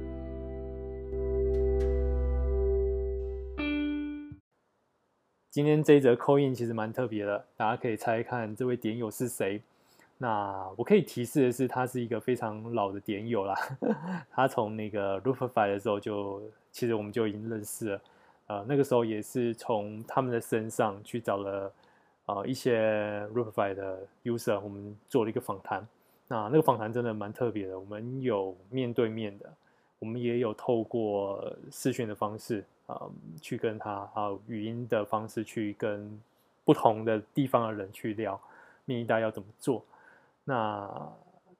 [5.55, 9.61] 今天这一则 call in 其实蛮特别的，大家可以猜看这位点友是谁。
[10.17, 13.55] 那我可以提示的是，他是一个非常老的点友啦。
[14.35, 16.41] 他从那个 Loopify 的时候就，
[16.73, 18.01] 其实我们就已经认识了。
[18.47, 21.71] 呃，那个时候也是从他们的身上去找了
[22.25, 25.87] 呃一些 Loopify 的 user，我们做了一个访谈。
[26.27, 29.49] 那那个访谈真的蛮特别的，我们有面对面的，
[29.99, 32.65] 我们也有透过视讯的方式。
[32.87, 36.21] 啊、嗯，去跟他啊语音的方式去跟
[36.63, 38.39] 不同的地方的人去聊，
[38.85, 39.83] 密大要怎么做？
[40.43, 40.87] 那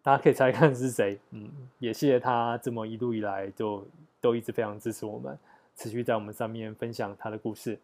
[0.04, 1.18] 大家可以猜看是谁？
[1.32, 3.84] 嗯，也谢谢他这么一路以来就
[4.22, 5.38] 都一直非常支持我们，
[5.76, 7.80] 持续在我们上面分享他的故事。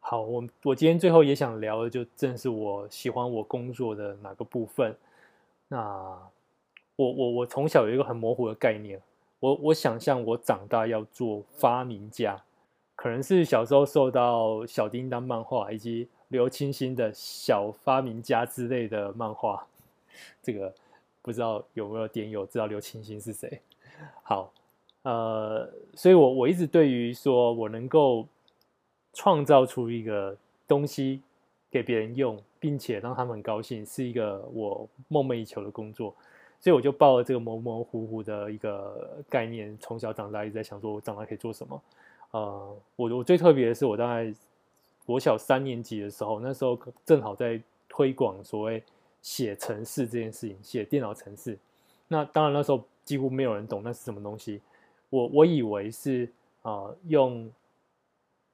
[0.00, 4.94] 好，我我今天最后也想聊的就正是我喜欢我工作的哪个部分。
[5.68, 5.78] 那
[6.96, 9.00] 我我我从小有一个很模糊的概念，
[9.38, 12.42] 我我想象我长大要做发明家。
[13.00, 19.66] 可能是小时候受到小叮当漫画以及刘清新的小发明家之类的漫画，
[20.42, 20.70] 这个
[21.22, 23.58] 不知道有没有点友知道刘清新是谁？
[24.22, 24.52] 好，
[25.00, 28.26] 呃，所以我我一直对于说我能够
[29.14, 30.36] 创造出一个
[30.68, 31.22] 东西
[31.70, 36.14] 给别人用，并且让他们很高兴，是一个我梦寐以求的工作，
[36.60, 41.82] 所以我就抱了这个模模糊糊的一个概念，从小长大一直在想说我长大可以做什么。
[42.32, 44.32] 呃，我我最特别的是，我大概
[45.04, 48.82] 国小三年级的时候，那时候正好在推广所谓
[49.20, 51.58] 写程式这件事情，写电脑程式。
[52.08, 54.60] 那当然那时候几乎没有人懂那是什么东西。
[55.08, 56.30] 我我以为是
[56.62, 57.50] 啊、呃，用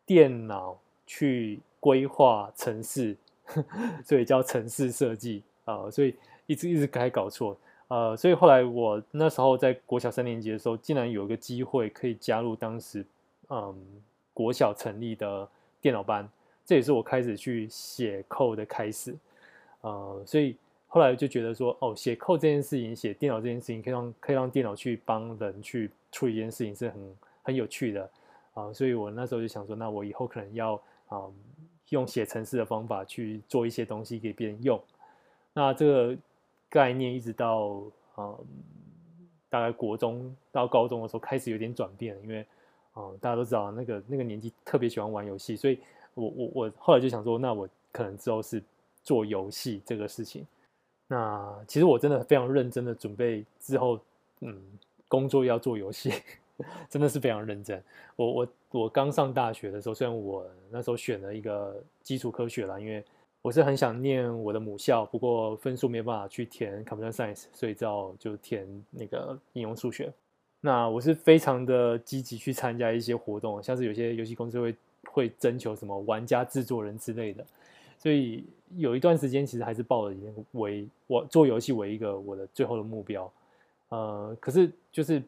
[0.06, 3.14] 电脑去规划程式，
[4.02, 5.90] 所以叫程式设计啊、呃。
[5.90, 6.14] 所以
[6.46, 7.56] 一直一直改搞错。
[7.88, 13.04] 呃，所以后来我那时候在国小三年级的时候，竟然有一个机会可以加入当时
[13.48, 13.74] 嗯
[14.32, 15.48] 国小成立的
[15.80, 16.28] 电脑班，
[16.64, 19.16] 这也是我开始去写 code 的开始。
[19.80, 20.56] 呃，所以
[20.86, 28.10] 后来就觉得说，哦，写 code 这件事情，写电脑这件事情，可以让可以让电脑去帮人去处理一件事情，是很很有趣的
[28.54, 31.22] 啊，所以我那时候就想说，那我以后可能要啊，
[31.90, 34.80] 用写程式的方法去做一些东西给别人用。
[35.52, 36.16] 那这个。
[36.68, 37.80] 概念一直到
[38.18, 38.36] 嗯，
[39.48, 42.44] 大概国中到高中的时候开始有点转变，因为
[42.96, 45.78] 哦，大家都知道那个那个年纪特别喜欢玩游戏，所以
[46.14, 48.62] 我我我后来就想说，那我可能之后是
[49.02, 50.46] 做游戏这个事情。
[51.06, 54.00] 那其实我真的非常认真的准备之后，
[54.40, 54.60] 嗯，
[55.08, 56.12] 工作要做游戏，
[56.88, 57.82] 真的是非常认真。
[58.16, 63.04] 我我我刚上大学的时候，虽然我那时候选了一个基础科学啦，因为。
[63.42, 70.12] 我是很想念我的母校，不过分数没办法去填 Computer Science，所以只好就填那个应用数学。
[70.60, 77.44] 那我是非常的积极去参加一些活动，像是有些游戏公司会会征求什么玩家制作人之类的，
[77.98, 78.44] 所以
[78.76, 80.16] 有一段时间其实还是抱着
[80.52, 83.32] 为我做游戏为一个我的最后的目标。
[83.88, 85.22] 呃，可是就是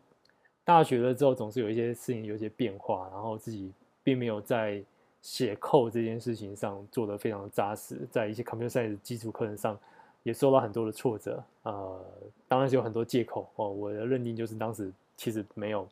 [0.64, 3.70] 大学了之后，总是有一些事情有一些变化，然后自己
[4.02, 4.82] 并没有在。
[5.20, 9.76] 写 code 这件事情上做得非常扎实，在一些 computer science 基础课程上
[10.22, 12.00] 也受到很多的挫折，呃，
[12.46, 13.68] 当然是有很多借口哦。
[13.68, 15.86] 我的认定就是当时其实没有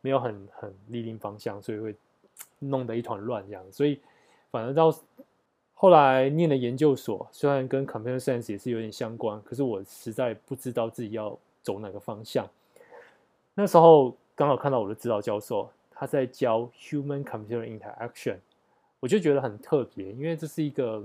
[0.00, 1.94] 没有很很立定方向，所以会
[2.58, 3.62] 弄得一团乱这样。
[3.70, 4.00] 所以
[4.50, 4.92] 反而到
[5.74, 12.44] 后来念的研究所，虽然跟 computer science 也是有点相关，可是我实在不知道自己要走哪个方向。
[13.54, 15.70] 那时候刚好看到我的指导教授。
[15.98, 18.36] 他在教 human computer interaction，
[19.00, 21.02] 我就觉得很特别，因为这是一个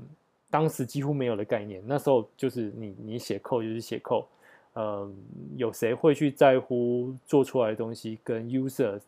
[0.50, 1.82] 当时几乎没有的概念。
[1.88, 4.26] 那时候就是你你写 code 就是写 code，
[4.76, 5.14] 嗯，
[5.58, 9.00] 有谁会去在乎做出来的东西跟 user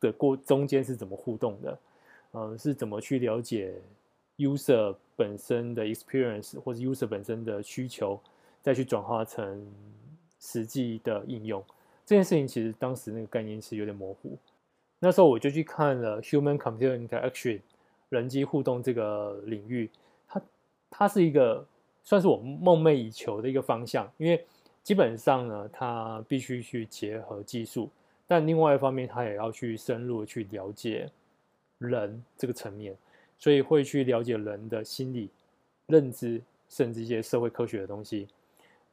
[0.00, 1.78] 的过中间是怎么互动的？
[2.32, 3.74] 嗯，是怎么去了解
[4.38, 8.18] user 本身的 experience 或者 user 本身的需求，
[8.62, 9.66] 再去转化成
[10.40, 11.62] 实际的应用？
[12.06, 14.38] 这件事情其实当时那个概念是有点模糊。
[15.00, 17.60] 那时候我就去看了 Human Computer Interaction
[18.08, 19.90] 人机互动这个领域，
[20.26, 20.42] 它
[20.90, 21.66] 它是一个
[22.02, 24.44] 算是我梦寐以求的一个方向，因为
[24.82, 27.90] 基本上呢，它必须去结合技术，
[28.26, 31.08] 但另外一方面，它也要去深入去了解
[31.78, 32.96] 人这个层面，
[33.38, 35.28] 所以会去了解人的心理、
[35.86, 38.26] 认知，甚至一些社会科学的东西。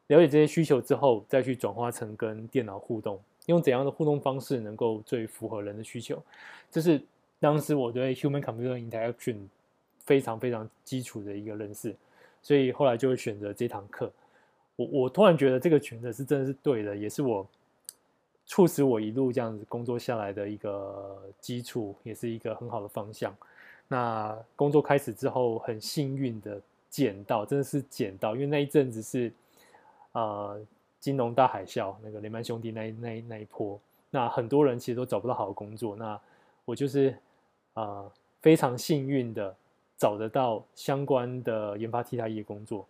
[0.07, 3.19] 了解这些需求之后，再去转化成跟电脑互动。
[3.47, 6.21] 用怎样的互动方式能够最符合人的需求？
[6.69, 7.01] 这是
[7.39, 9.37] 当时我对 human computer interaction
[10.03, 11.95] 非常非常基础的一个认识，
[12.41, 14.11] 所以后来就会选择这堂课。
[14.77, 17.45] 我我突然觉得这个选择是真的是对的，也是我
[18.45, 23.35] 促使我一路这样子工作下来的一个基础，也是一个很好的方向。
[23.89, 29.29] 那工作开始之后，很幸运的捡到，真的是捡到，因为那一阵子是
[30.13, 30.65] 呃。
[30.99, 35.95] 金融大海啸，那个雷曼兄弟那那那一波，那很多人其实都找不到好的工作。
[35.95, 36.19] 那
[36.65, 37.15] 我就是
[37.75, 38.03] 啊、
[38.41, 39.55] 非常幸运的
[39.95, 42.85] 找得到相关的研发替代业工作。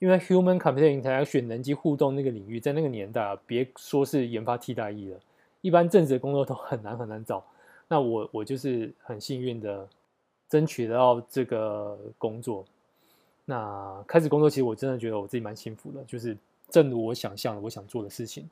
[0.00, 5.20] 因为 human computer interaction 人机互动那个领域，在那个年代啊，别说是研发替代役了，
[5.60, 7.44] 一般正职的工作都很难很难找。
[7.86, 9.88] 那我我就是很幸运的
[10.48, 12.64] 争取到这个工作。
[13.44, 16.36] 那开始工作，其实我真的觉得我自己蛮幸福的，就是。
[16.72, 18.48] 正如我想象的，我想做的事情。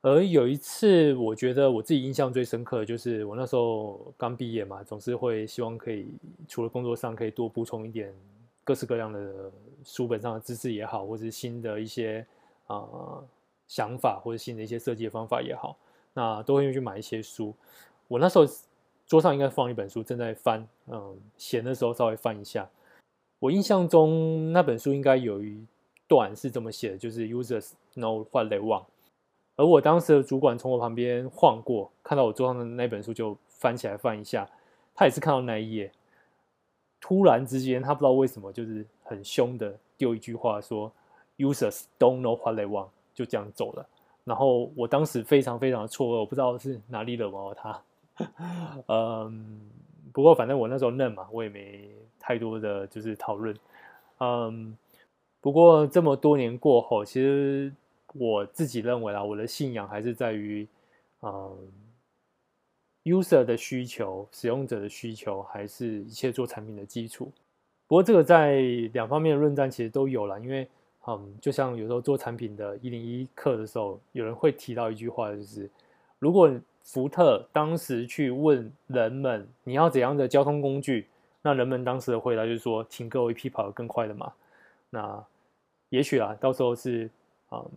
[0.00, 6.06] 而有一次，我觉得我自己印象最深刻的就是我那时候刚毕业嘛，总是会希望可以
[6.46, 8.14] 除了工作上可以多补充一点
[8.62, 9.50] 各式各样的
[9.84, 12.26] 书本上的知识也好，或者是新的一些
[12.66, 13.24] 啊、呃、
[13.68, 15.76] 想法，或者新的一些设计的方法也好，
[16.14, 17.54] 那都会去买一些书。
[18.08, 18.44] 我那时候
[19.06, 22.68] 桌上应该放一本书，正在翻，嗯，闲的时候稍微翻一下。
[23.38, 25.66] 我印象中那本书应该有一。
[26.08, 28.84] 段是这么写的，就是 users know what they want。
[29.56, 34.46] 而我当时的主管从我旁边晃过，看到我桌上的那本书，就翻起来翻一下。
[34.94, 35.90] 他也是看到那一页，
[37.00, 40.90] 突然之间，他不知道为什么，就是很凶的丢一句话说
[41.36, 43.86] ：“users don't know what they want。”就这样走了。
[44.24, 47.82] 然后我当时非常非常的错愕，我不知道是哪里惹毛了他。
[48.86, 49.60] 嗯，
[50.12, 51.88] 不过反正我那时候嫩嘛，我也没
[52.18, 53.54] 太多的就是讨论。
[54.18, 54.76] 嗯。
[55.42, 57.72] 不过这么多年过后，其实
[58.14, 60.64] 我自己认为啊，我的信仰还是在于，
[61.20, 61.58] 嗯
[63.02, 67.32] ，user 的需求、使用者的需求，还是一切做产品的基础。
[67.92, 68.58] 不过这个在
[68.94, 70.66] 两方面的论战其实都有了，因为
[71.06, 75.68] 嗯，就像有时候做产品的一零一课的时候，有人会提到一句话，就是
[76.18, 76.50] 如果
[76.82, 81.06] 福特当时去问人们你要怎样的交通工具，
[81.42, 84.32] 那人们当时的回答就是说，请各位匹跑得更快的嘛。
[84.88, 85.22] 那
[85.90, 87.10] 也许啊，到时候是
[87.50, 87.70] 嗯。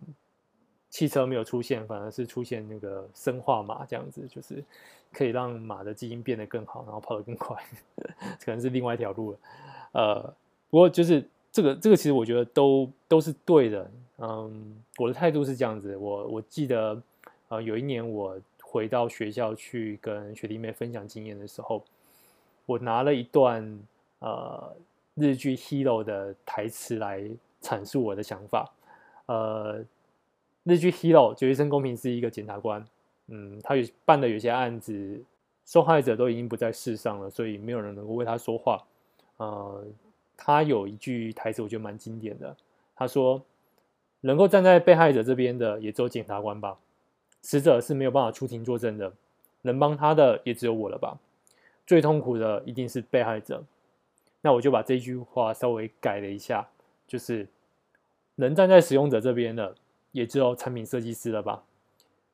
[0.88, 4.64] 汽车没有出现，反而是出现那个生化马这样子，就是
[5.12, 7.62] 可以让马的基因变得更好，然后跑得更快，
[8.42, 9.38] 可能是另外一条路了。
[9.96, 10.22] 呃，
[10.68, 13.90] 不过就是这个这个，其实我觉得都都是对的。
[14.18, 15.96] 嗯，我的态度是这样子。
[15.96, 17.00] 我我记得，
[17.48, 21.82] 呃，有一年我回到学校去跟学弟妹分享经验的时候，
[22.66, 23.78] 我拿了一段
[24.18, 24.70] 呃
[25.14, 27.22] 日剧《Hero》的台词来
[27.62, 28.70] 阐述我的想法，
[29.26, 29.82] 呃。
[30.68, 32.84] 日剧《Hero》九一生公平是一个检察官，
[33.28, 35.22] 嗯，他有办的有些案子，
[35.64, 38.82] 受害者都已经不在世上了，所以没有人能够为他说话。
[39.36, 39.84] 呃，
[40.36, 42.56] 他有一句台词，我觉得蛮经典的。
[42.94, 43.42] 他说
[44.22, 46.78] ：“能够站在被害者这边的，也只有检察官吧。
[47.42, 49.12] 死者是没有办法出庭作证的，
[49.62, 51.18] 能帮他的也只有我了吧。
[51.86, 53.64] 最痛苦的一定是被害者。”
[54.42, 56.68] 那我就把这句话稍微改了一下，
[57.06, 57.48] 就是
[58.36, 59.74] 能站在使用者这边的。
[60.12, 61.62] 也只有产品设计师了吧？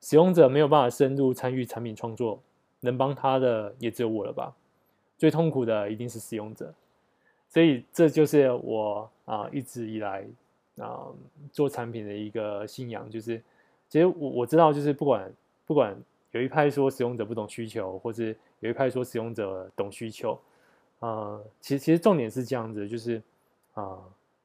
[0.00, 2.40] 使用者没有办法深入参与产品创作，
[2.78, 4.54] 能帮他的也只有我了吧？
[5.18, 6.72] 最痛苦的一定是使用者，
[7.52, 10.24] 所以这就是我啊一直以来
[10.78, 11.06] 啊
[11.52, 13.36] 做产品的一个信仰，就是
[13.88, 15.30] 其实我我知道，就是不管
[15.66, 15.96] 不管
[16.30, 20.38] 有一派说使用者不懂需求，或是有一派说使用者懂需求，
[21.00, 23.22] 啊，其实其实重点是这样子，就是
[23.74, 23.98] 啊。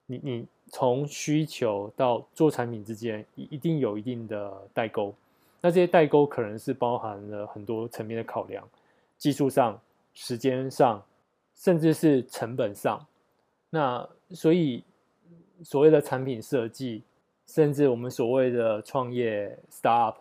[0.09, 5.13] 你你从需求到做产品之间，一一定有一定的代沟。
[5.59, 8.65] 那这些代沟可能是包含了很多层面的考量，
[9.17, 9.77] 技术上、
[10.13, 11.03] 时间上，
[11.57, 13.05] 甚至是成本上。
[13.71, 14.83] 那所以
[15.63, 17.03] 所谓的产品设计，
[17.45, 20.15] 甚至我们所谓的创业 startup，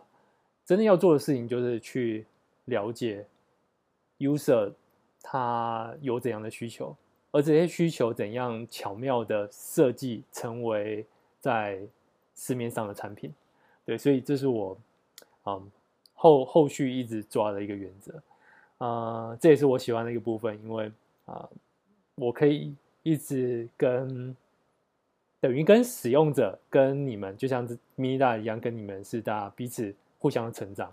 [0.65, 2.27] 真的要做的事情就是去
[2.65, 3.25] 了解
[4.19, 4.73] user
[5.23, 6.97] 他有怎样的需求。
[7.33, 11.05] 而这些需求怎样巧妙的设计成为
[11.39, 11.79] 在
[12.35, 13.33] 市面上的产品？
[13.85, 14.77] 对，所以这是我
[15.45, 15.71] 嗯
[16.15, 18.23] 后后续一直抓的一个原则、
[18.79, 20.91] 呃，这也是我喜欢的一个部分，因为
[21.27, 21.49] 啊、
[22.17, 24.35] 我可以一直跟
[25.41, 30.93] 等于跟使用者跟你们就像是 Mini 大一样，跟你们是大家彼此互相成长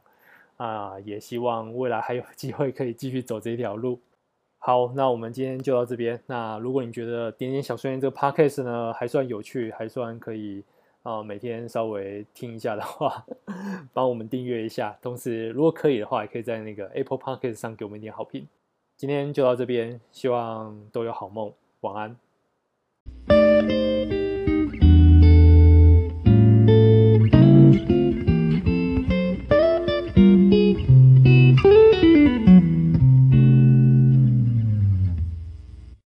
[0.57, 3.99] 啊、也希望未来还有机会可以继续走这条路。
[4.59, 6.21] 好，那我们今天就到这边。
[6.27, 10.63] 那如果你觉得点点小碎念这个 podcast 呢还算有趣，还算可以
[11.01, 13.25] 啊、每天稍微听一下的话，
[13.91, 14.97] 帮我们订阅一下。
[15.01, 18.47] 同时，如果可以的话，也可以在那个 Apple Podcast 上给我们一点好评。
[18.95, 23.92] 今天就到这边，希望都有好梦，晚安。